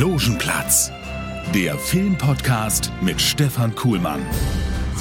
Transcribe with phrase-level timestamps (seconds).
[0.00, 0.90] Logenplatz,
[1.54, 4.22] der Filmpodcast mit Stefan Kuhlmann.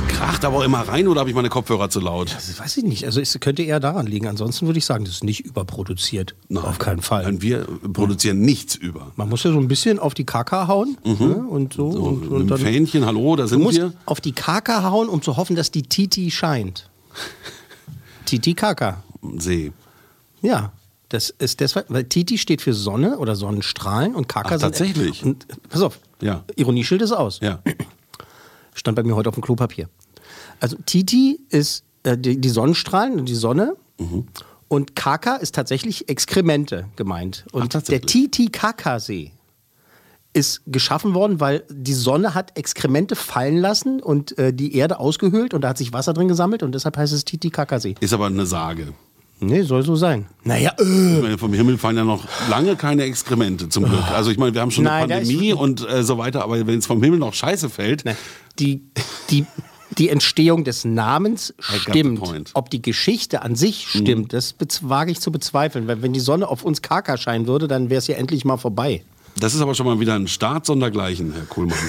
[0.10, 2.34] Kracht aber auch immer rein oder habe ich meine Kopfhörer zu laut?
[2.36, 3.06] Das weiß ich nicht.
[3.06, 4.28] Also es könnte eher daran liegen.
[4.28, 6.36] Ansonsten würde ich sagen, das ist nicht überproduziert.
[6.50, 6.66] Nein.
[6.66, 7.24] Auf keinen Fall.
[7.24, 9.14] Nein, wir produzieren nichts über.
[9.16, 11.46] Man muss ja so ein bisschen auf die Kaka hauen ne?
[11.50, 11.94] und so.
[11.94, 13.94] So, und, und dann, Fähnchen, hallo, da du sind musst wir.
[14.06, 16.90] auf die Kaka hauen, um zu hoffen, dass die Titi scheint.
[18.26, 19.02] Titi Kaka.
[19.38, 19.72] See.
[20.42, 20.74] Ja.
[21.10, 24.62] Das ist deshalb, weil Titi steht für Sonne oder Sonnenstrahlen und Kaka Ach, sind.
[24.62, 25.24] tatsächlich?
[25.24, 26.00] Und, pass auf.
[26.22, 26.44] Ja.
[26.56, 27.40] Ironieschild ist aus.
[27.42, 27.60] Ja.
[28.76, 29.90] Stand bei mir heute auf dem Klopapier.
[30.60, 33.76] Also Titi ist äh, die, die Sonnenstrahlen und die Sonne.
[33.98, 34.28] Mhm.
[34.68, 37.46] Und Kaka ist tatsächlich Exkremente gemeint.
[37.52, 38.32] Und der tatsächlich.
[38.32, 39.32] Titicaca-See
[40.34, 45.56] ist geschaffen worden, weil die Sonne hat Exkremente fallen lassen und äh, die Erde ausgehöhlt
[45.56, 47.96] und da hat sich Wasser drin gesammelt und deshalb heißt es Titicaca-See.
[48.00, 48.94] Ist aber eine Sage.
[49.42, 50.26] Nee, soll so sein.
[50.44, 54.04] Naja, äh, Ich meine, Vom Himmel fallen ja noch lange keine Exkremente zum Glück.
[54.12, 56.80] Also ich meine, wir haben schon Nein, eine Pandemie und äh, so weiter, aber wenn
[56.80, 58.18] es vom Himmel noch Scheiße fällt, Ne,
[58.60, 58.82] Die,
[59.30, 59.46] die,
[59.98, 62.22] die Entstehung des Namens stimmt.
[62.54, 65.88] Ob die Geschichte an sich stimmt, das bez- wage ich zu bezweifeln.
[65.88, 68.58] Weil wenn die Sonne auf uns Kaka scheinen würde, dann wäre es ja endlich mal
[68.58, 69.04] vorbei.
[69.40, 71.78] das ist aber schon mal wieder ein Start sondergleichen, Herr Kuhlmann.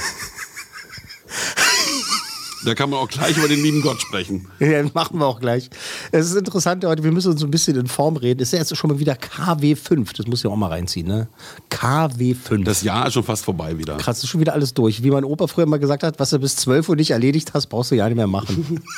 [2.64, 4.46] da kann man auch gleich über den lieben Gott sprechen.
[4.60, 5.70] Ja, machen wir auch gleich.
[6.12, 8.40] Es ist interessant heute, wir müssen uns ein bisschen in Form reden.
[8.40, 10.16] Es ist ja jetzt schon mal wieder KW5.
[10.16, 11.28] Das muss ich auch mal reinziehen, ne?
[11.70, 12.64] KW5.
[12.64, 13.96] Das Jahr ist schon fast vorbei wieder.
[13.96, 15.02] Krass, ist schon wieder alles durch.
[15.02, 17.68] Wie mein Opa früher mal gesagt hat, was du bis 12 Uhr nicht erledigt hast,
[17.68, 18.80] brauchst du ja nicht mehr machen.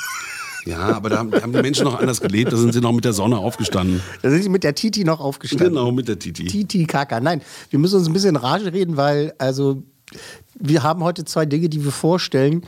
[0.65, 2.53] Ja, aber da haben, da haben die Menschen noch anders gelebt.
[2.53, 4.01] Da sind sie noch mit der Sonne aufgestanden.
[4.21, 5.73] da sind sie mit der Titi noch aufgestanden.
[5.73, 6.45] Genau, mit der Titi.
[6.45, 7.19] Titi Kaka.
[7.19, 9.83] Nein, wir müssen uns ein bisschen in Rage reden, weil also
[10.55, 12.65] wir haben heute zwei Dinge, die wir vorstellen.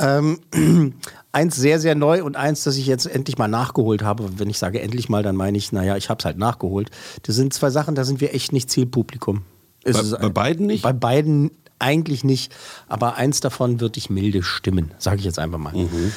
[0.00, 0.38] Ähm,
[1.32, 4.38] eins sehr, sehr neu und eins, das ich jetzt endlich mal nachgeholt habe.
[4.38, 6.90] Wenn ich sage endlich mal, dann meine ich, naja, ich habe es halt nachgeholt.
[7.24, 9.42] Das sind zwei Sachen, da sind wir echt nicht Zielpublikum.
[9.84, 10.82] Bei- ist bei beiden nicht?
[10.82, 12.54] Bei beiden eigentlich nicht.
[12.88, 15.72] Aber eins davon wird dich milde stimmen, sage ich jetzt einfach mal.
[15.74, 16.12] Mhm.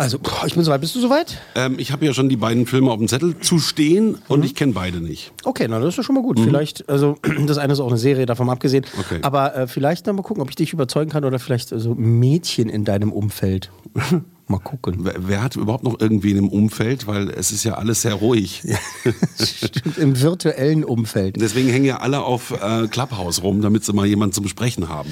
[0.00, 0.80] Also, ich bin soweit.
[0.80, 1.36] Bist du soweit?
[1.54, 4.54] Ähm, ich habe ja schon die beiden Filme auf dem Zettel zu stehen und ich
[4.54, 5.30] kenne beide nicht.
[5.44, 6.40] Okay, na, das ist ja schon mal gut.
[6.40, 8.86] Vielleicht, also das eine ist auch eine Serie, davon abgesehen.
[8.94, 9.00] Mhm.
[9.00, 9.18] Okay.
[9.20, 12.70] Aber äh, vielleicht dann mal gucken, ob ich dich überzeugen kann oder vielleicht also Mädchen
[12.70, 13.70] in deinem Umfeld.
[14.50, 15.00] mal gucken.
[15.00, 17.06] Wer, wer hat überhaupt noch irgendwen im Umfeld?
[17.06, 18.62] Weil es ist ja alles sehr ruhig.
[19.38, 21.40] Stimmt, Im virtuellen Umfeld.
[21.40, 25.10] Deswegen hängen ja alle auf äh, Clubhouse rum, damit sie mal jemanden zum Sprechen haben.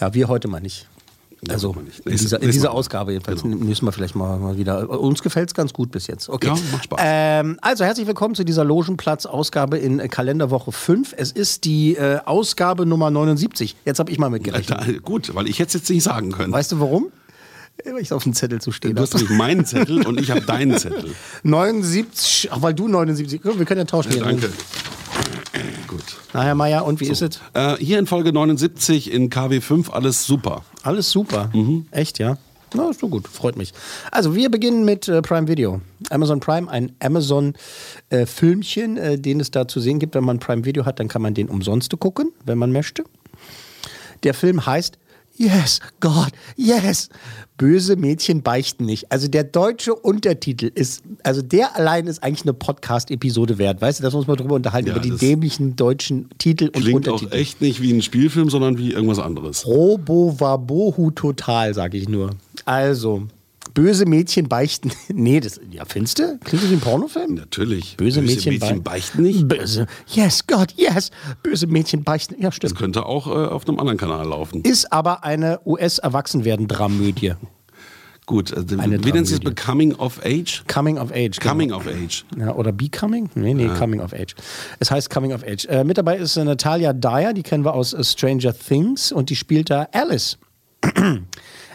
[0.00, 0.88] Ja, wir heute mal nicht.
[1.48, 1.74] Also
[2.04, 2.72] in dieser, in dieser.
[2.72, 3.42] Ausgabe jedenfalls.
[3.42, 3.56] Genau.
[3.56, 4.88] Müssen wir vielleicht mal, mal wieder.
[5.00, 6.28] Uns gefällt es ganz gut bis jetzt.
[6.28, 6.48] Okay.
[6.48, 7.00] Ja, macht Spaß.
[7.02, 11.14] Ähm, also herzlich willkommen zu dieser Logenplatz-Ausgabe in Kalenderwoche 5.
[11.16, 13.76] Es ist die äh, Ausgabe Nummer 79.
[13.86, 14.80] Jetzt habe ich mal mitgerechnet.
[14.80, 16.52] Da, gut, weil ich hätte es jetzt nicht sagen können.
[16.52, 17.10] Weißt du warum?
[17.84, 20.42] Weil ich auf dem Zettel zu stehen du hast nämlich meinen Zettel und ich habe
[20.42, 21.14] deinen Zettel.
[21.42, 24.12] 79, ach, weil du 79, wir können ja tauschen.
[24.12, 24.22] hier.
[24.22, 24.50] Danke.
[25.90, 26.04] Gut.
[26.32, 27.40] Na, Herr Meier, und wie ist es?
[27.52, 30.64] Äh, hier in Folge 79 in KW5 alles super.
[30.84, 31.50] Alles super.
[31.52, 31.86] Mhm.
[31.90, 32.38] Echt, ja?
[32.74, 33.72] Na, ist so gut, freut mich.
[34.12, 35.80] Also, wir beginnen mit äh, Prime Video.
[36.10, 40.14] Amazon Prime, ein Amazon-Filmchen, äh, den es da zu sehen gibt.
[40.14, 43.02] Wenn man Prime Video hat, dann kann man den umsonst gucken, wenn man möchte.
[44.22, 44.96] Der Film heißt
[45.40, 47.08] Yes, God, yes.
[47.56, 49.10] Böse Mädchen beichten nicht.
[49.10, 53.80] Also der deutsche Untertitel ist, also der allein ist eigentlich eine Podcast-Episode wert.
[53.80, 56.64] Weißt du, dass wir uns mal drüber unterhalten, Ja, über die das dämlichen deutschen Titel
[56.66, 57.40] und Klingt auch Untertitel.
[57.40, 59.66] echt nicht wie ein Spielfilm, sondern wie irgendwas anderes.
[59.66, 62.30] Robo Wabohu total, sag ich nur.
[62.66, 63.22] Also,
[63.74, 64.90] böse Mädchen beichten.
[65.12, 66.38] nee, das, ja, findest du?
[66.44, 67.34] Klingt das wie ein Pornofilm?
[67.34, 67.96] Natürlich.
[67.96, 69.46] Böse Mädchen, Mädchen bei- beichten nicht.
[69.48, 69.86] Böse.
[70.08, 71.10] Yes, God, yes.
[71.42, 72.34] Böse Mädchen beichten.
[72.38, 72.76] Ja, Das stimmt.
[72.76, 74.62] könnte auch äh, auf einem anderen Kanal laufen.
[74.62, 77.34] Ist aber eine US-Erwachsenwerden-Dramödie.
[78.26, 79.52] Gut, äh, Eine wie nennt sich das?
[79.54, 80.62] Becoming of Age?
[80.68, 81.38] Coming of Age.
[81.40, 81.50] genau.
[81.52, 82.24] Coming of Age.
[82.38, 83.28] Ja, oder Becoming?
[83.34, 84.36] Nee, nee, Coming of Age.
[84.78, 85.64] Es heißt Coming of Age.
[85.66, 89.30] Äh, mit dabei ist äh, Natalia Dyer, die kennen wir aus äh, Stranger Things und
[89.30, 90.38] die spielt da Alice.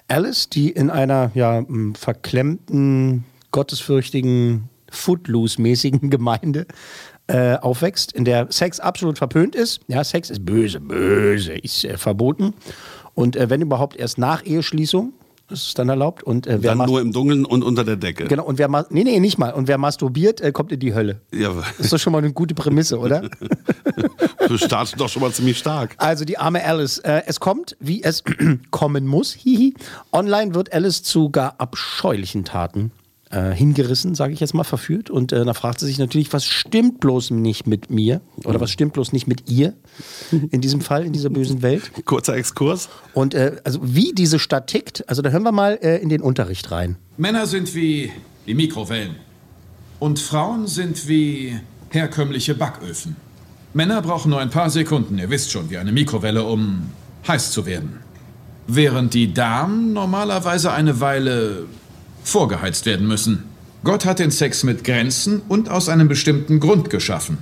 [0.07, 6.67] Alice, die in einer ja, m, verklemmten, gottesfürchtigen, Footloose-mäßigen Gemeinde
[7.27, 9.81] äh, aufwächst, in der Sex absolut verpönt ist.
[9.87, 12.53] Ja, Sex ist böse, böse, ist äh, verboten.
[13.13, 15.13] Und äh, wenn überhaupt erst nach Eheschließung.
[15.47, 16.23] Das ist dann erlaubt.
[16.23, 18.25] Und äh, wer Dann nur im Dunkeln und unter der Decke.
[18.25, 19.53] Genau, und wer nee, nee, nicht mal.
[19.53, 21.21] Und wer masturbiert, äh, kommt in die Hölle.
[21.31, 23.29] Ja, Das ist doch schon mal eine gute Prämisse, oder?
[24.47, 25.95] du startest doch schon mal ziemlich stark.
[25.97, 26.97] Also die arme Alice.
[26.99, 28.23] Äh, es kommt, wie es
[28.71, 29.33] kommen muss.
[29.33, 29.75] Hihi.
[30.11, 32.91] Online wird Alice zu gar abscheulichen Taten
[33.31, 35.09] äh, hingerissen, sage ich jetzt mal, verführt.
[35.09, 38.21] Und äh, da fragt sie sich natürlich, was stimmt bloß nicht mit mir?
[38.43, 39.73] Oder was stimmt bloß nicht mit ihr?
[40.51, 41.91] In diesem Fall, in dieser bösen Welt.
[42.05, 42.89] Kurzer Exkurs.
[43.13, 46.21] Und äh, also wie diese Stadt tickt, also da hören wir mal äh, in den
[46.21, 46.97] Unterricht rein.
[47.17, 48.11] Männer sind wie
[48.45, 49.15] die Mikrowellen.
[49.99, 53.15] Und Frauen sind wie herkömmliche Backöfen.
[53.73, 56.91] Männer brauchen nur ein paar Sekunden, ihr wisst schon, wie eine Mikrowelle, um
[57.27, 57.99] heiß zu werden.
[58.67, 61.65] Während die Damen normalerweise eine Weile
[62.25, 63.43] vorgeheizt werden müssen.
[63.83, 67.37] Gott hat den Sex mit Grenzen und aus einem bestimmten Grund geschaffen.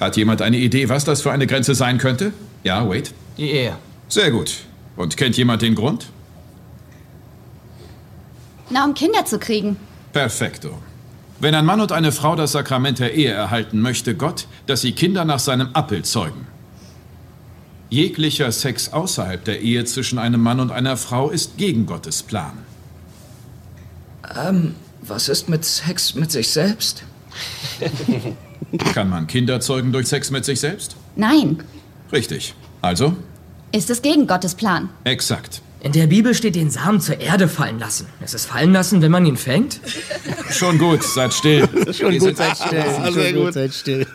[0.00, 2.32] Hat jemand eine Idee, was das für eine Grenze sein könnte?
[2.64, 3.12] Ja, wait.
[3.36, 3.76] Die Ehe.
[4.08, 4.54] Sehr gut.
[4.96, 6.10] Und kennt jemand den Grund?
[8.70, 9.76] Na, um Kinder zu kriegen.
[10.12, 10.78] Perfekto.
[11.38, 14.92] Wenn ein Mann und eine Frau das Sakrament der Ehe erhalten, möchte Gott, dass sie
[14.92, 16.46] Kinder nach seinem Abbild zeugen.
[17.90, 22.65] Jeglicher Sex außerhalb der Ehe zwischen einem Mann und einer Frau ist gegen Gottes Plan.
[25.02, 27.04] Was ist mit Sex mit sich selbst?
[28.94, 30.96] Kann man Kinder zeugen durch Sex mit sich selbst?
[31.14, 31.62] Nein.
[32.12, 32.54] Richtig.
[32.82, 33.14] Also?
[33.72, 34.88] Ist es gegen Gottes Plan?
[35.04, 35.60] Exakt.
[35.80, 38.06] In der Bibel steht den Samen zur Erde fallen lassen.
[38.24, 39.80] Ist es fallen lassen, wenn man ihn fängt?
[40.50, 41.68] Schon gut, seid still.
[41.94, 42.84] Schon gut, seid still.
[43.12, 43.52] sehr Schon gut.
[43.54, 44.06] seid still.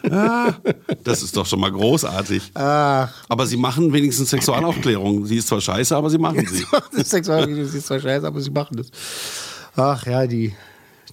[1.04, 2.52] Das ist doch schon mal großartig.
[2.56, 3.10] Ach.
[3.30, 5.26] Aber sie machen wenigstens Sexualaufklärung.
[5.26, 6.66] Sie ist zwar scheiße, aber sie machen sie.
[6.98, 8.88] das Sexualvideo ist zwar scheiße, aber sie machen das.
[9.76, 10.54] Ach ja, die,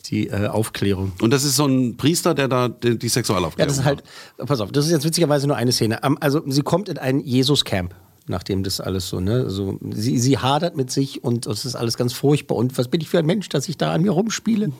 [0.06, 1.12] die äh, Aufklärung.
[1.20, 4.02] Und das ist so ein Priester, der da die, die Ja, Sexualaufklärung das ist halt,
[4.36, 6.02] pass auf, das ist jetzt witzigerweise nur eine Szene.
[6.20, 7.94] Also sie kommt in ein Jesus-Camp,
[8.26, 11.96] nachdem das alles so, ne, so, sie, sie hadert mit sich und es ist alles
[11.96, 12.56] ganz furchtbar.
[12.56, 14.72] Und was bin ich für ein Mensch, dass ich da an mir rumspiele?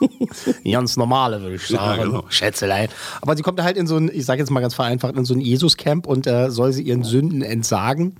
[0.70, 2.00] ganz normale, würde ich sagen.
[2.00, 2.24] Ja, genau.
[2.28, 2.88] Schätzelein.
[3.20, 5.24] Aber sie kommt da halt in so ein, ich sage jetzt mal ganz vereinfacht, in
[5.24, 8.16] so ein Jesus-Camp und äh, soll sie ihren Sünden entsagen.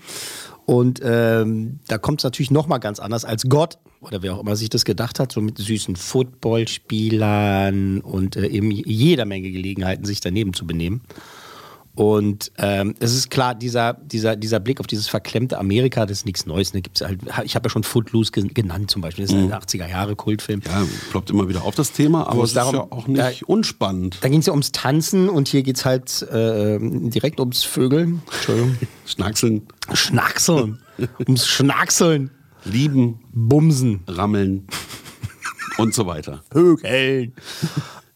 [0.66, 4.40] Und ähm, da kommt es natürlich noch mal ganz anders als Gott oder wer auch
[4.40, 10.04] immer sich das gedacht hat, so mit süßen Footballspielern und äh, eben jeder Menge Gelegenheiten,
[10.04, 11.02] sich daneben zu benehmen.
[11.96, 16.26] Und ähm, es ist klar, dieser, dieser, dieser Blick auf dieses verklemmte Amerika, das ist
[16.26, 16.72] nichts Neues.
[16.72, 16.80] Ne?
[16.82, 19.26] Gibt's halt, ich habe ja schon Footloose gen- genannt zum Beispiel.
[19.26, 20.62] Das ist ein 80er-Jahre-Kultfilm.
[20.64, 23.46] Ja, ploppt immer wieder auf das Thema, aber es ist darum- ja auch nicht Ja.
[23.46, 24.18] unspannend.
[24.20, 28.22] Da ging es ja ums Tanzen und hier geht es halt äh, direkt ums Vögeln.
[28.32, 28.76] Entschuldigung.
[29.06, 30.78] Schnackseln, Schnackseln.
[31.26, 32.30] ums Schnackseln.
[32.64, 34.04] lieben, Bumsen.
[34.06, 34.66] rammeln
[35.76, 36.44] und so weiter.
[36.52, 37.34] Vögeln.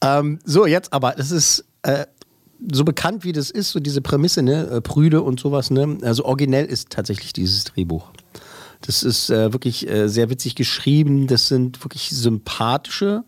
[0.00, 2.06] ähm, so, jetzt aber, das ist äh,
[2.72, 5.98] so bekannt wie das ist, so diese Prämisse, ne, äh, Prüde und sowas, ne?
[6.02, 8.10] Also originell ist tatsächlich dieses Drehbuch.
[8.82, 11.26] Das ist äh, wirklich äh, sehr witzig geschrieben.
[11.26, 13.24] Das sind wirklich sympathische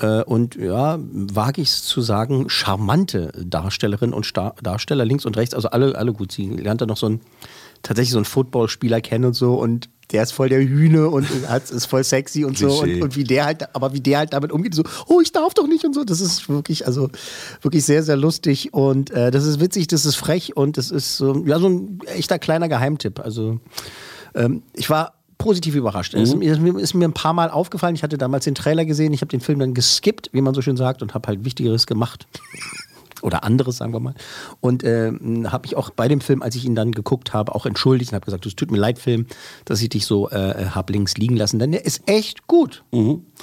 [0.00, 5.36] äh, und ja, wage ich es zu sagen, charmante Darstellerinnen und Star Darsteller links und
[5.36, 5.54] rechts.
[5.54, 6.32] Also alle, alle gut.
[6.32, 7.20] Sie lernt da noch so einen,
[7.82, 11.70] tatsächlich so einen Footballspieler kennen und so und der ist voll der Hühne und hat,
[11.70, 12.80] ist voll sexy und so.
[12.82, 15.54] Und, und wie der halt, aber wie der halt damit umgeht, so, oh, ich darf
[15.54, 16.04] doch nicht und so.
[16.04, 17.10] Das ist wirklich, also
[17.60, 21.16] wirklich sehr, sehr lustig und äh, das ist witzig, das ist frech und das ist
[21.16, 23.20] so, ja, so ein echter kleiner Geheimtipp.
[23.20, 23.60] Also
[24.34, 26.14] ähm, ich war positiv überrascht.
[26.14, 27.94] Es ist, mir- ist, mir, ist mir ein paar Mal aufgefallen.
[27.94, 29.12] Ich hatte damals den Trailer gesehen.
[29.12, 31.86] Ich habe den Film dann geskippt, wie man so schön sagt, und habe halt Wichtigeres
[31.86, 32.26] gemacht.
[33.20, 34.14] Oder anderes, sagen wir mal.
[34.60, 37.66] Und ähm, habe mich auch bei dem Film, als ich ihn dann geguckt habe, auch
[37.66, 39.26] entschuldigt und habe gesagt, es tut mir leid, Film,
[39.64, 41.58] dass ich dich so äh, hab links liegen lassen.
[41.58, 42.84] Denn der ist echt gut.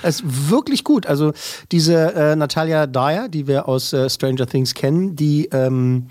[0.01, 1.07] Er ist wirklich gut.
[1.07, 1.33] Also
[1.73, 6.07] diese äh, Natalia Dyer, die wir aus äh, Stranger Things kennen, die ähm,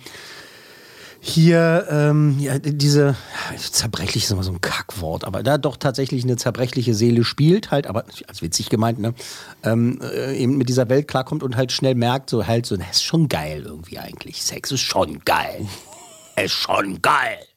[1.27, 3.17] hier ähm, ja, diese
[3.57, 7.87] zerbrechlich ist immer so ein Kackwort, aber da doch tatsächlich eine zerbrechliche Seele spielt, halt,
[7.87, 9.15] aber als witzig gemeint, ne?
[9.63, 12.97] Ähm, äh, eben mit dieser Welt klarkommt und halt schnell merkt, so halt so, das
[12.97, 14.43] ist schon geil irgendwie eigentlich.
[14.43, 15.67] Sex ist schon geil.
[16.45, 17.39] ist schon geil.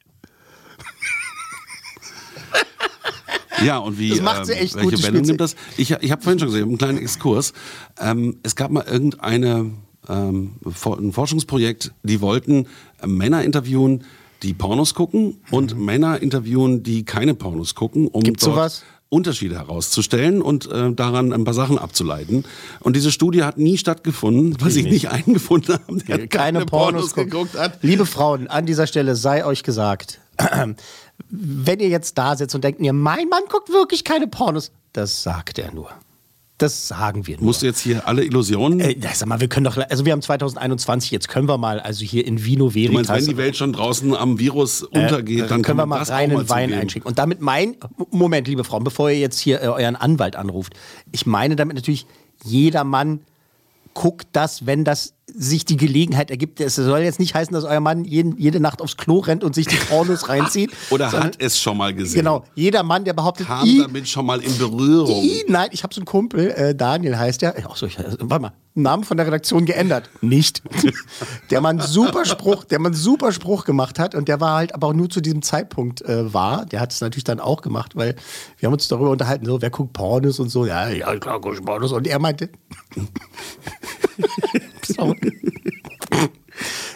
[3.60, 5.56] Ja, und wie Das macht sie ähm, echt welche gut, die Wendung nimmt das?
[5.76, 7.52] Ich, ich habe vorhin schon gesehen, einen kleinen Exkurs.
[7.98, 9.72] Ähm, es gab mal irgendeine
[10.08, 12.66] ähm, ein Forschungsprojekt, die wollten
[13.02, 14.04] äh, Männer interviewen,
[14.42, 18.24] die Pornos gucken und Männer interviewen, die keine Pornos gucken, um Mhm.
[18.24, 18.82] Gibt's dort sowas?
[19.10, 22.44] Unterschiede herauszustellen und äh, daran ein paar Sachen abzuleiten.
[22.80, 27.14] Und diese Studie hat nie stattgefunden, weil sie nicht einen gefunden haben, der keine Pornos
[27.14, 27.30] guckt.
[27.30, 27.78] geguckt hat.
[27.82, 30.20] Liebe Frauen, an dieser Stelle sei euch gesagt,
[31.30, 35.22] wenn ihr jetzt da sitzt und denkt, ihr, mein Mann guckt wirklich keine Pornos, das
[35.22, 35.88] sagt er nur.
[36.58, 37.46] Das sagen wir nur.
[37.46, 38.80] Musst du jetzt hier alle Illusionen.
[38.80, 41.78] Äh, ja, sag mal, wir können doch, also wir haben 2021, jetzt können wir mal,
[41.78, 43.16] also hier in Vino du meinst, Veritas.
[43.16, 46.64] wenn die Welt schon draußen am Virus untergeht, äh, dann können wir mal reinen Wein
[46.68, 46.80] zugeben.
[46.80, 47.08] einschicken.
[47.08, 47.76] Und damit mein,
[48.10, 50.74] Moment, liebe Frauen, bevor ihr jetzt hier äh, euren Anwalt anruft,
[51.12, 52.06] ich meine damit natürlich,
[52.44, 53.20] jeder Mann
[53.94, 56.60] guckt das, wenn das sich die Gelegenheit ergibt.
[56.60, 59.54] Es soll jetzt nicht heißen, dass euer Mann jeden, jede Nacht aufs Klo rennt und
[59.54, 60.70] sich die Pornos reinzieht.
[60.90, 62.18] Oder sondern- hat es schon mal gesehen.
[62.20, 65.22] Genau, jeder Mann, der behauptet, Kam "I- damit schon mal in Berührung.
[65.22, 67.54] I, nein, ich habe so einen Kumpel, äh, Daniel heißt der.
[67.68, 70.08] Ach so, ich, äh, warte mal, Namen von der Redaktion geändert.
[70.20, 70.62] Nicht.
[71.50, 74.86] der man super Spruch, der man super Spruch gemacht hat und der war halt aber
[74.88, 76.64] auch nur zu diesem Zeitpunkt äh, war.
[76.66, 78.14] Der hat es natürlich dann auch gemacht, weil
[78.58, 80.64] wir haben uns darüber unterhalten, so wer guckt Pornos und so.
[80.64, 81.90] Ja, ja, klar, guck ich Pornos.
[81.92, 82.50] Und er meinte,
[84.86, 85.17] Sorry.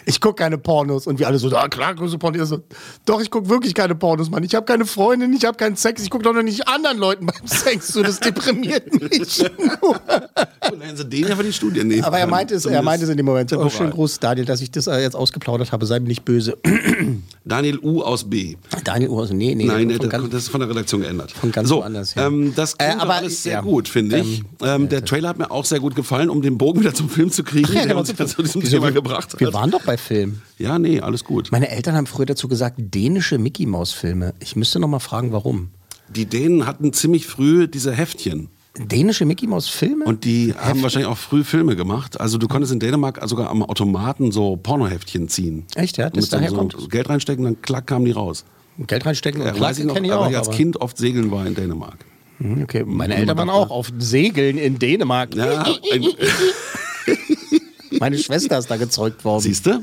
[0.05, 2.49] Ich gucke keine Pornos und wir alle so, ah klar, guckst du Pornos.
[2.49, 2.59] So,
[3.05, 4.43] Doch, ich gucke wirklich keine Pornos, Mann.
[4.43, 7.27] Ich habe keine Freundin, ich habe keinen Sex, ich gucke doch noch nicht anderen Leuten
[7.27, 7.89] beim Sex.
[7.89, 9.39] So, das deprimiert mich.
[10.61, 13.11] Dann hätten sie den für die Studie nehmen Aber er meinte es, er meinte es
[13.11, 13.53] in dem Moment.
[13.53, 15.87] Oh, schön groß, Daniel, dass ich das äh, jetzt ausgeplaudert habe.
[15.87, 16.59] Sei mir nicht böse.
[17.53, 18.57] Daniel U aus B.
[18.85, 19.65] Daniel, oh, also, nee, nee.
[19.65, 21.33] Nein, das, ganz- das ist von der Redaktion geändert.
[21.33, 22.27] Von ganz so, woanders her.
[22.27, 23.61] ähm, das Äh, klingt aber, alles sehr ja.
[23.61, 24.43] gut, finde ich.
[24.63, 27.31] Ähm, der Trailer hat mir auch sehr gut gefallen, um den Bogen wieder zum Film
[27.31, 28.01] zu kriegen, Ja, der genau.
[28.01, 29.41] uns ja zu diesem Thema gebracht hat.
[29.41, 30.41] Wir waren doch bei Film.
[30.59, 31.53] ja, nee, alles gut.
[31.53, 34.33] Meine Eltern haben früher dazu gesagt, dänische Mickey Maus Filme.
[34.41, 35.69] Ich müsste noch mal fragen, warum.
[36.09, 38.49] Die Dänen hatten ziemlich früh diese Heftchen.
[38.79, 40.05] Dänische Mickey Maus Filme?
[40.07, 42.19] Und die haben wahrscheinlich auch früh Filme gemacht.
[42.21, 45.67] Also du konntest in Dänemark sogar am Automaten so Pornoheftchen ziehen.
[45.75, 46.07] Echt, ja?
[46.07, 46.91] Und Das daher so kommt?
[46.91, 48.45] Geld reinstecken, dann klack kamen die raus.
[48.87, 49.43] Geld reinstecken?
[49.43, 50.31] Ja, Klar, weiß ich noch, kenn ich aber auch.
[50.31, 51.99] ich als Kind oft segeln war in Dänemark.
[52.39, 55.35] Hm, Okay, meine Eltern waren auch auf Segeln in Dänemark.
[55.35, 55.67] Ja,
[58.01, 59.43] Meine Schwester ist da gezeugt worden.
[59.43, 59.83] siehst du?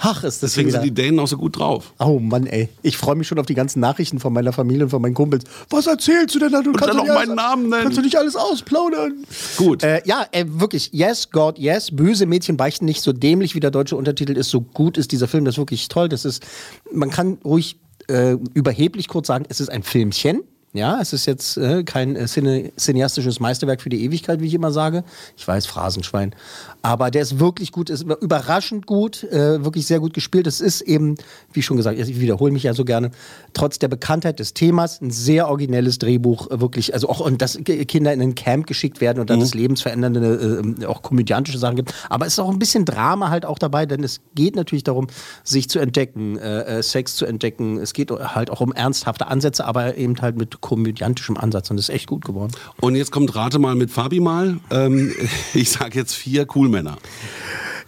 [0.00, 0.80] Ach, ist das Deswegen wieder.
[0.80, 1.92] sind die Dänen auch so gut drauf.
[1.98, 2.68] Oh Mann, ey.
[2.82, 5.44] Ich freue mich schon auf die ganzen Nachrichten von meiner Familie und von meinen Kumpels.
[5.70, 6.62] Was erzählst du denn da?
[6.62, 7.82] Du dann doch noch nicht meinen Namen nennen.
[7.82, 9.24] Kannst du nicht alles ausplaudern?
[9.56, 9.82] Gut.
[9.82, 10.90] Äh, ja, äh, wirklich.
[10.92, 11.90] Yes, God, yes.
[11.90, 14.50] Böse Mädchen beichten nicht so dämlich, wie der deutsche Untertitel ist.
[14.50, 15.44] So gut ist dieser Film.
[15.44, 16.08] Das ist wirklich toll.
[16.08, 16.44] Das ist,
[16.92, 17.78] man kann ruhig
[18.08, 20.42] äh, überheblich kurz sagen, es ist ein Filmchen.
[20.74, 24.54] Ja, es ist jetzt äh, kein äh, cine, cineastisches Meisterwerk für die Ewigkeit, wie ich
[24.54, 25.02] immer sage.
[25.36, 26.34] Ich weiß, Phrasenschwein.
[26.82, 30.46] Aber der ist wirklich gut, ist überraschend gut, äh, wirklich sehr gut gespielt.
[30.46, 31.16] Es ist eben,
[31.52, 33.10] wie schon gesagt, ich wiederhole mich ja so gerne,
[33.52, 37.58] trotz der Bekanntheit des Themas ein sehr originelles Drehbuch, äh, wirklich, also auch, und dass
[37.64, 41.94] Kinder in ein Camp geschickt werden und dann das lebensverändernde, äh, auch komödiantische Sachen gibt.
[42.08, 45.08] Aber es ist auch ein bisschen Drama halt auch dabei, denn es geht natürlich darum,
[45.44, 47.78] sich zu entdecken, äh, äh, Sex zu entdecken.
[47.78, 51.88] Es geht halt auch um ernsthafte Ansätze, aber eben halt mit komödiantischem Ansatz und das
[51.88, 52.52] ist echt gut geworden.
[52.80, 54.58] Und jetzt kommt Rate mal mit Fabi mal.
[54.70, 55.12] Ähm,
[55.54, 56.98] ich sag jetzt vier Coolmänner.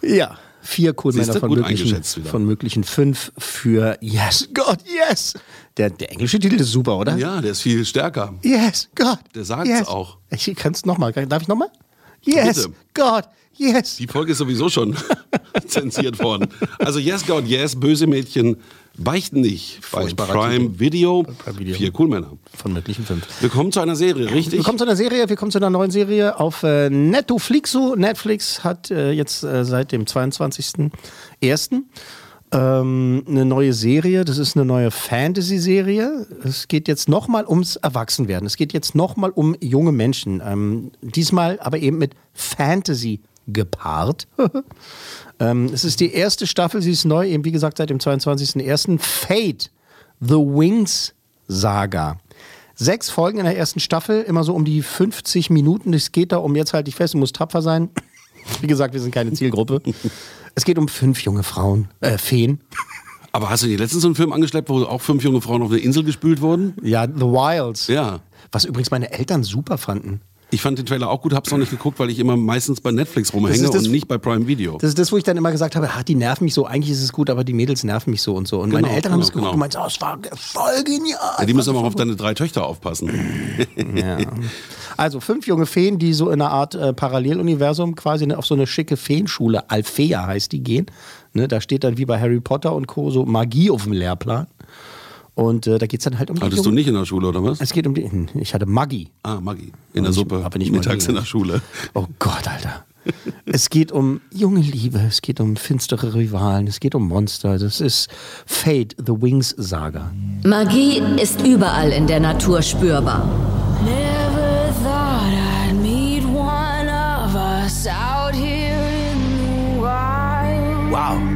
[0.01, 0.37] Ja.
[0.63, 5.33] Vier cool Siehste, Männer von möglichen, von möglichen fünf für Yes, God, yes.
[5.77, 7.17] Der, der englische Titel ist super, oder?
[7.17, 8.35] Ja, der ist viel stärker.
[8.43, 9.19] Yes, God.
[9.33, 9.87] Der sagt's yes.
[9.87, 10.17] auch.
[10.29, 11.11] Ich kann es nochmal.
[11.13, 11.69] Darf ich nochmal?
[12.21, 12.75] Yes, Bitte.
[12.93, 13.23] God,
[13.57, 13.97] yes.
[13.97, 14.95] Die Folge ist sowieso schon
[15.67, 16.47] zensiert worden.
[16.77, 18.57] Also Yes God Yes, böse Mädchen
[18.97, 19.79] beichten nicht.
[19.91, 20.79] Bei Furchtbarer Prime.
[20.79, 21.75] Video, Prime Video.
[21.75, 22.37] vier Coolmänner.
[22.55, 23.25] Von möglichen fünf.
[23.41, 24.59] Wir kommen zu einer Serie, richtig?
[24.59, 27.95] Wir kommen zu einer Serie, wir kommen zu einer neuen Serie auf äh, Netflixo.
[27.95, 31.83] Netflix hat äh, jetzt äh, seit dem 22.01.
[32.53, 36.27] Ähm, eine neue Serie, das ist eine neue Fantasy-Serie.
[36.43, 38.45] Es geht jetzt nochmal ums Erwachsenwerden.
[38.45, 40.41] Es geht jetzt nochmal um junge Menschen.
[40.45, 44.27] Ähm, diesmal aber eben mit Fantasy gepaart.
[45.39, 48.99] ähm, es ist die erste Staffel, sie ist neu, eben wie gesagt seit dem 22.01.
[48.99, 49.71] Fate,
[50.19, 51.13] The Wings
[51.47, 52.17] Saga.
[52.75, 55.93] Sechs Folgen in der ersten Staffel, immer so um die 50 Minuten.
[55.93, 57.89] Es geht da um, jetzt halte ich fest, du musst tapfer sein.
[58.61, 59.81] Wie gesagt, wir sind keine Zielgruppe.
[60.55, 62.59] Es geht um fünf junge Frauen, äh, Feen.
[63.33, 65.69] Aber hast du dir letztens so einen Film angeschleppt, wo auch fünf junge Frauen auf
[65.69, 66.75] eine Insel gespült wurden?
[66.81, 67.87] Ja, The Wilds.
[67.87, 68.19] Ja.
[68.51, 70.21] Was übrigens meine Eltern super fanden.
[70.53, 72.91] Ich fand den Trailer auch gut, hab's noch nicht geguckt, weil ich immer meistens bei
[72.91, 74.77] Netflix rumhänge Das das- und nicht bei Prime Video.
[74.79, 76.91] Das ist das, wo ich dann immer gesagt habe, ah, die nerven mich so, eigentlich
[76.91, 78.59] ist es gut, aber die Mädels nerven mich so und so.
[78.59, 79.53] Und meine Genau, Eltern haben genau, es geguckt genau.
[79.53, 81.19] und meinten, oh, es war voll genial.
[81.39, 83.11] ja, die müssen aber auch auf deine drei Töchter aufpassen.
[83.95, 84.17] Ja.
[84.97, 88.53] Also fünf junge Feen, die so in einer Art äh, Paralleluniversum quasi ne, auf so
[88.53, 90.85] eine schicke Feenschule, Alfea heißt die, gehen.
[91.33, 93.09] Ne, da steht dann wie bei Harry Potter und Co.
[93.09, 94.47] so Magie auf dem Lehrplan.
[95.33, 97.05] Und äh, da geht es dann halt um die Hattest du jungen- nicht in der
[97.05, 97.61] Schule, oder was?
[97.61, 98.09] Es geht um die.
[98.39, 99.09] Ich hatte Maggie.
[99.23, 99.71] Ah, Maggi.
[99.93, 100.43] In der Suppe.
[100.43, 101.61] habe nicht Mittags in der Schule.
[101.93, 102.85] Oh Gott, Alter.
[103.45, 107.57] es geht um junge Liebe, es geht um finstere Rivalen, es geht um Monster.
[107.57, 108.09] Das ist
[108.45, 110.11] Fate, The Wings Saga.
[110.45, 113.27] Magie ist überall in der Natur spürbar.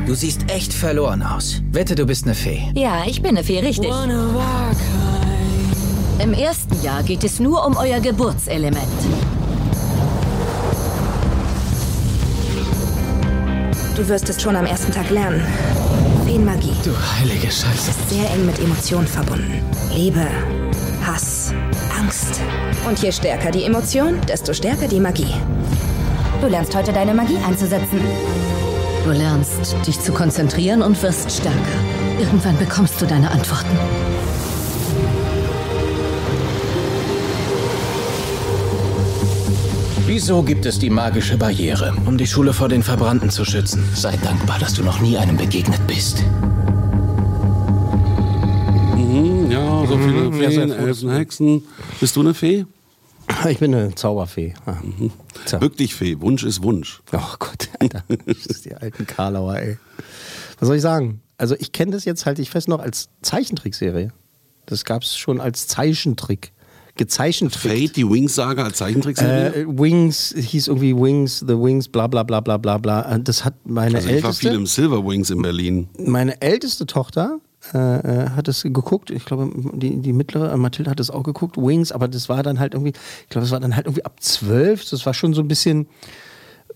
[0.05, 1.62] Du siehst echt verloren aus.
[1.71, 2.71] Wette, du bist eine Fee.
[2.75, 3.91] Ja, ich bin eine Fee, richtig.
[6.19, 8.85] Im ersten Jahr geht es nur um euer Geburtselement.
[13.95, 15.41] Du wirst es schon am ersten Tag lernen.
[16.25, 16.74] Feenmagie.
[16.83, 17.89] Du heilige Scheiße.
[17.89, 19.59] Ist sehr eng mit Emotionen verbunden.
[19.95, 20.27] Liebe,
[21.03, 21.51] Hass,
[22.00, 22.41] Angst.
[22.88, 25.33] Und je stärker die Emotion, desto stärker die Magie.
[26.41, 28.01] Du lernst heute deine Magie einzusetzen.
[29.05, 31.59] Du lernst, dich zu konzentrieren und wirst stärker.
[32.19, 33.77] Irgendwann bekommst du deine Antworten.
[40.07, 41.93] Wieso gibt es die magische Barriere?
[42.05, 43.83] Um die Schule vor den Verbrannten zu schützen.
[43.93, 46.24] Sei dankbar, dass du noch nie einem begegnet bist.
[48.95, 50.71] Mhm, ja, so viele Mhm, Feen.
[50.71, 51.63] Elfen, Hexen.
[52.00, 52.65] Bist du eine Fee?
[53.49, 54.53] Ich bin eine Zauberfee.
[54.65, 54.77] Ah.
[55.59, 56.19] Bück dich, Fee.
[56.19, 57.01] Wunsch ist Wunsch.
[57.11, 58.03] Oh Gott, Alter.
[58.25, 59.77] Das ist die alten Karlauer, ey.
[60.59, 61.21] Was soll ich sagen?
[61.37, 64.11] Also ich kenne das jetzt halt, ich weiß noch, als Zeichentrickserie.
[64.65, 66.53] Das gab es schon als Zeichentrick.
[66.97, 67.75] Gezeichentrickt.
[67.75, 69.63] Fate, die Wings-Saga als Zeichentrickserie?
[69.63, 73.17] Äh, Wings, hieß irgendwie Wings, The Wings, bla bla bla bla bla bla.
[73.17, 75.89] Das hat meine also ich war viel älteste, im Silver Wings in Berlin.
[75.99, 77.39] meine älteste Tochter
[77.74, 79.10] äh, äh, hat es geguckt.
[79.10, 82.43] Ich glaube, die, die mittlere, äh, Mathilde hat es auch geguckt, Wings, aber das war
[82.43, 82.93] dann halt irgendwie,
[83.24, 84.88] ich glaube, das war dann halt irgendwie ab zwölf.
[84.89, 85.88] Das war schon so ein bisschen,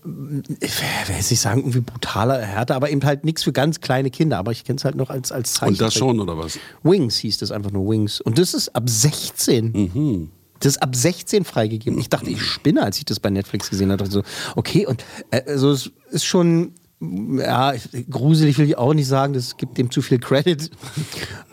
[0.04, 4.10] ich will jetzt nicht sagen, irgendwie brutaler, härter, aber eben halt nichts für ganz kleine
[4.10, 4.38] Kinder.
[4.38, 5.80] Aber ich kenne es halt noch als, als Zeichentrick.
[5.80, 6.58] Und das schon, oder was?
[6.82, 8.20] Wings hieß das einfach nur Wings.
[8.20, 10.30] Und das ist ab 16.
[10.60, 11.98] Das ist ab 16 freigegeben.
[11.98, 14.06] Ich dachte, ich spinne, als ich das bei Netflix gesehen habe.
[14.06, 14.22] So,
[14.56, 17.72] okay, und äh, also es ist schon, ja,
[18.10, 20.70] gruselig will ich auch nicht sagen, das gibt dem zu viel Credit.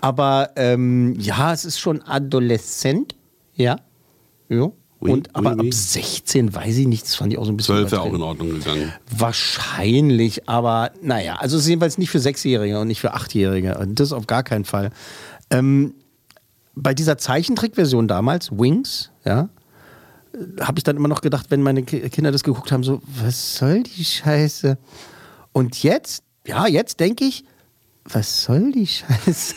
[0.01, 3.15] Aber ähm, ja, es ist schon adoleszent,
[3.55, 3.77] ja.
[4.49, 4.69] ja.
[4.99, 5.67] Oui, Und aber oui, oui.
[5.67, 7.75] ab 16 weiß ich nicht, das fand ich auch so ein bisschen.
[7.75, 8.91] 12 wäre auch in Ordnung gegangen.
[9.15, 13.77] Wahrscheinlich, aber naja, also es ist jedenfalls nicht für Sechsjährige und nicht für Achtjährige.
[13.77, 14.89] Und Das auf gar keinen Fall.
[15.51, 15.93] Ähm,
[16.75, 19.49] bei dieser Zeichentrickversion damals, Wings, ja,
[20.61, 23.55] habe ich dann immer noch gedacht, wenn meine Ki- Kinder das geguckt haben, so, was
[23.55, 24.77] soll die Scheiße?
[25.57, 27.43] Und jetzt, ja, jetzt denke ich,
[28.05, 29.55] was soll die Scheiße?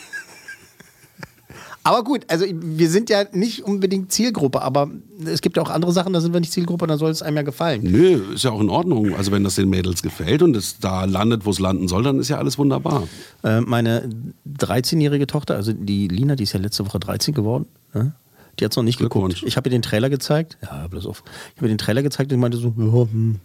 [1.83, 4.89] Aber gut, also wir sind ja nicht unbedingt Zielgruppe, aber
[5.25, 7.37] es gibt ja auch andere Sachen, da sind wir nicht Zielgruppe, da soll es einem
[7.37, 7.83] ja gefallen.
[7.83, 9.13] Nö, ist ja auch in Ordnung.
[9.13, 12.19] Also wenn das den Mädels gefällt und es da landet, wo es landen soll, dann
[12.19, 13.07] ist ja alles wunderbar.
[13.43, 14.09] Äh, meine
[14.47, 18.13] 13-jährige Tochter, also die Lina, die ist ja letzte Woche 13 geworden, ne?
[18.59, 19.43] die hat es noch nicht geguckt.
[19.45, 20.57] Ich habe ihr den Trailer gezeigt.
[20.63, 21.23] Ja, bloß auf.
[21.51, 23.35] Ich habe ihr den Trailer gezeigt und meinte so, ja, hm,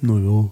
[0.00, 0.50] naja.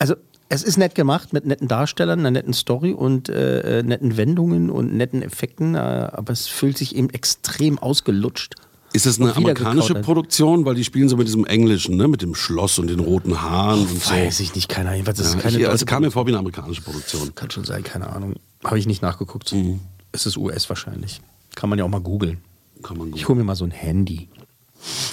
[0.00, 0.16] Also,
[0.48, 4.70] es ist nett gemacht mit netten Darstellern, einer netten Story und äh, äh, netten Wendungen
[4.70, 8.54] und netten Effekten, äh, aber es fühlt sich eben extrem ausgelutscht.
[8.92, 10.04] Ist das eine amerikanische gekaut.
[10.04, 10.64] Produktion?
[10.64, 12.06] Weil die spielen so mit diesem Englischen, ne?
[12.06, 14.12] mit dem Schloss und den roten Haaren und so.
[14.12, 15.04] Weiß ich nicht, keine Ahnung.
[15.04, 17.34] Das ist Ja, keine ich, es kam mir vor wie eine amerikanische Produktion.
[17.34, 18.34] Kann schon sein, keine Ahnung.
[18.62, 19.52] Habe ich nicht nachgeguckt.
[19.52, 19.80] Mhm.
[20.12, 21.20] Es ist US wahrscheinlich.
[21.56, 22.38] Kann man ja auch mal googeln.
[22.84, 23.18] Kann man gut.
[23.18, 24.28] Ich hole mir mal so ein Handy.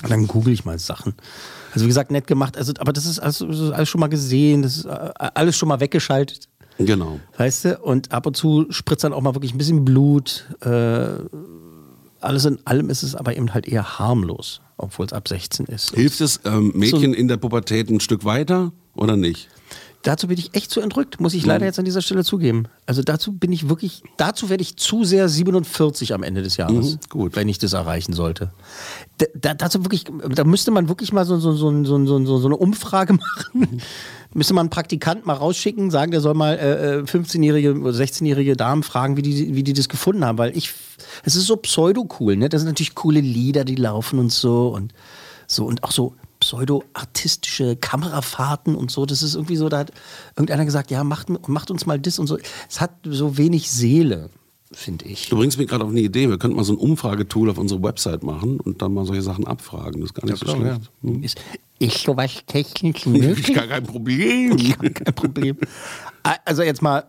[0.04, 1.15] Und dann google ich mal Sachen.
[1.74, 2.58] Also wie gesagt, nett gemacht.
[2.58, 4.62] Also, aber das ist alles, alles schon mal gesehen.
[4.62, 6.48] Das ist äh, alles schon mal weggeschaltet.
[6.78, 7.20] Genau.
[7.38, 7.78] Weißt du?
[7.80, 10.48] Und ab und zu spritzt dann auch mal wirklich ein bisschen Blut.
[10.62, 11.08] Äh,
[12.20, 15.96] alles in allem ist es aber eben halt eher harmlos, obwohl es ab 16 ist.
[15.96, 19.50] Hilft es ähm, Mädchen in der Pubertät ein Stück weiter oder nicht?
[20.04, 21.50] Dazu bin ich echt zu entrückt, muss ich Mhm.
[21.50, 22.66] leider jetzt an dieser Stelle zugeben.
[22.88, 26.94] Also dazu bin ich wirklich, dazu werde ich zu sehr 47 am Ende des Jahres,
[26.96, 27.36] Mhm, gut.
[27.36, 28.52] wenn ich das erreichen sollte.
[29.20, 33.14] Da, da, dazu wirklich, da müsste man wirklich mal so, so, so, so, eine Umfrage
[33.54, 33.82] machen.
[34.34, 38.56] müsste man einen Praktikant mal rausschicken, sagen, der soll mal äh, äh, 15-jährige oder 16-jährige
[38.56, 40.72] Damen fragen, wie die, wie die das gefunden haben, weil ich,
[41.24, 42.50] es ist so pseudo-cool, ne?
[42.50, 44.94] Das sind natürlich coole Lieder, die laufen und so und
[45.48, 49.06] so und auch so pseudo-artistische Kamerafahrten und so.
[49.06, 49.91] Das ist irgendwie so, da hat
[50.36, 52.38] irgendeiner gesagt, ja, macht, macht uns mal das und so.
[52.69, 54.30] Es hat so wenig Seele,
[54.73, 55.30] finde ich.
[55.30, 56.30] Du bringst mir gerade auf eine Idee.
[56.30, 59.47] Wir könnten mal so ein Umfragetool auf unsere Website machen und dann mal solche Sachen
[59.47, 60.01] abfragen.
[60.01, 60.91] Das ist gar nicht so klar, schlecht.
[61.01, 61.23] Hm.
[61.23, 61.39] Ist,
[61.80, 63.56] ist sowas technisch möglich?
[63.56, 64.58] Gar kein Problem.
[64.58, 65.58] Kein Problem.
[66.45, 67.04] Also jetzt mal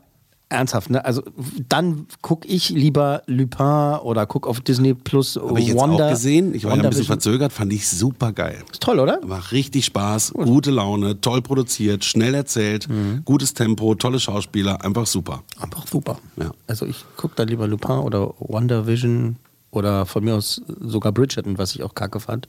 [0.52, 1.04] ernsthaft, ne?
[1.04, 1.22] Also
[1.68, 6.06] dann gucke ich lieber Lupin oder guck auf Disney Plus Habe ich jetzt Wonder.
[6.06, 6.54] auch gesehen.
[6.54, 8.62] Ich war ja ein bisschen verzögert, fand ich super geil.
[8.70, 9.18] Ist toll, oder?
[9.22, 13.22] War richtig Spaß, gute Laune, toll produziert, schnell erzählt, Mhm.
[13.24, 15.42] gutes Tempo, tolle Schauspieler, einfach super.
[15.60, 16.18] Einfach super.
[16.36, 16.50] Ja.
[16.66, 19.36] Also ich gucke dann lieber Lupin oder Wonder Vision
[19.70, 22.46] oder von mir aus sogar Bridgerton, was ich auch kacke fand.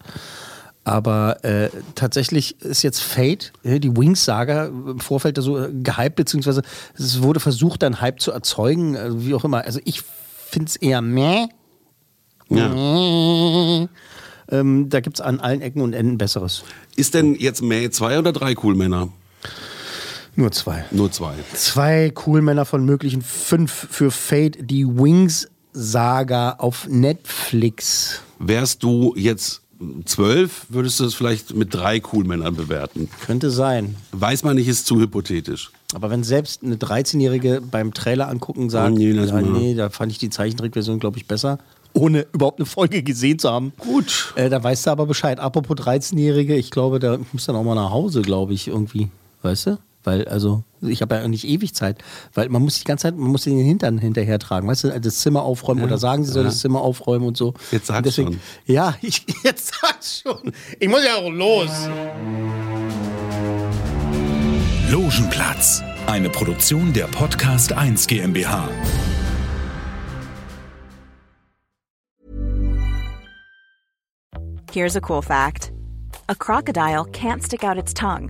[0.86, 6.62] Aber äh, tatsächlich ist jetzt Fate, äh, die Wings-Saga, im Vorfeld so äh, gehypt, beziehungsweise
[6.98, 9.64] es wurde versucht, dann Hype zu erzeugen, also wie auch immer.
[9.64, 10.02] Also ich
[10.50, 11.48] finde es eher meh.
[12.50, 13.88] Meh.
[14.52, 16.64] Ähm, da gibt es an allen Ecken und Enden Besseres.
[16.96, 19.10] Ist denn jetzt May zwei oder drei Coolmänner?
[20.36, 20.84] Nur zwei.
[20.92, 21.34] Nur zwei.
[21.54, 28.22] Zwei Coolmänner von möglichen fünf für Fate, die Wings-Saga auf Netflix.
[28.40, 29.63] Wärst du jetzt
[30.06, 33.10] zwölf würdest du es vielleicht mit drei Coolmännern bewerten.
[33.26, 33.96] Könnte sein.
[34.12, 35.72] Weiß man nicht, ist zu hypothetisch.
[35.94, 40.12] Aber wenn selbst eine 13-Jährige beim Trailer angucken sagt, Oh nee, ja, nee, da fand
[40.12, 41.60] ich die Zeichentrickversion, glaube ich, besser,
[41.94, 43.74] ohne überhaupt eine Folge gesehen zu haben.
[43.78, 44.34] Gut.
[44.36, 45.40] Äh, da weißt du aber Bescheid.
[45.40, 49.10] Apropos 13-Jährige, ich glaube, da muss dann auch mal nach Hause, glaube ich, irgendwie.
[49.44, 49.78] Weißt du?
[50.04, 53.30] Weil, also, ich habe ja nicht ewig Zeit, weil man muss die ganze Zeit, man
[53.32, 55.86] muss den Hintern hinterher tragen, weißt du, das Zimmer aufräumen Ja.
[55.88, 56.50] oder sagen, sie soll Ja.
[56.50, 57.54] das Zimmer aufräumen und so.
[57.72, 58.40] Jetzt sag's deswegen, schon.
[58.76, 60.52] Ja, ich, jetzt sag's schon.
[60.80, 61.70] Ich muss ja auch los.
[64.90, 68.70] Logenplatz, eine Produktion der Podcast 1 GmbH.
[74.72, 75.72] Here's a cool fact
[76.30, 78.30] a crocodile can't stick out its tongue.